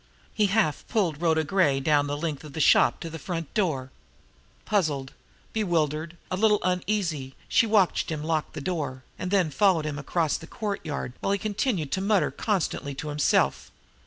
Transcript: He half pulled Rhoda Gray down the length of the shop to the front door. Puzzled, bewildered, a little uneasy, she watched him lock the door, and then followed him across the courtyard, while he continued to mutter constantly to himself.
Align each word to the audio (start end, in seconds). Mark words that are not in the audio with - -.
He 0.33 0.47
half 0.47 0.83
pulled 0.87 1.21
Rhoda 1.21 1.43
Gray 1.43 1.79
down 1.79 2.07
the 2.07 2.17
length 2.17 2.43
of 2.43 2.53
the 2.53 2.59
shop 2.59 2.99
to 3.01 3.09
the 3.11 3.19
front 3.19 3.53
door. 3.53 3.91
Puzzled, 4.65 5.13
bewildered, 5.53 6.17
a 6.31 6.35
little 6.35 6.59
uneasy, 6.63 7.35
she 7.47 7.67
watched 7.67 8.09
him 8.09 8.23
lock 8.23 8.53
the 8.53 8.61
door, 8.61 9.03
and 9.19 9.29
then 9.29 9.51
followed 9.51 9.85
him 9.85 9.99
across 9.99 10.37
the 10.37 10.47
courtyard, 10.47 11.13
while 11.19 11.33
he 11.33 11.37
continued 11.37 11.91
to 11.91 12.01
mutter 12.01 12.31
constantly 12.31 12.95
to 12.95 13.09
himself. 13.09 13.69